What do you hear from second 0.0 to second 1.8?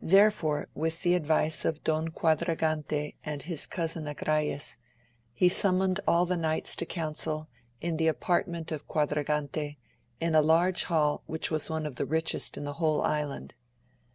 Therefore with the advice